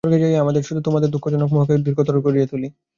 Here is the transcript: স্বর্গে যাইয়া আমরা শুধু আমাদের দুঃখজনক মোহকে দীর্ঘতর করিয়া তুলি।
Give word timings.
স্বর্গে 0.03 0.21
যাইয়া 0.23 0.39
আমরা 0.41 0.61
শুধু 0.67 0.81
আমাদের 0.85 1.09
দুঃখজনক 1.09 1.49
মোহকে 1.53 1.73
দীর্ঘতর 1.85 2.15
করিয়া 2.25 2.45
তুলি। 2.47 2.67